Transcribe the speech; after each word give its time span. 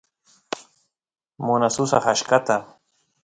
munasusaq 1.45 2.05
achkata 2.13 2.55